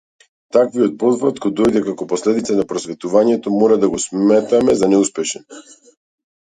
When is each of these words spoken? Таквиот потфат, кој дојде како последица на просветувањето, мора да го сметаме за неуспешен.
Таквиот 0.55 0.95
потфат, 1.03 1.41
кој 1.43 1.53
дојде 1.59 1.83
како 1.91 2.09
последица 2.15 2.57
на 2.61 2.67
просветувањето, 2.73 3.55
мора 3.61 3.81
да 3.85 3.93
го 3.95 4.03
сметаме 4.09 4.81
за 4.85 4.93
неуспешен. 4.97 5.51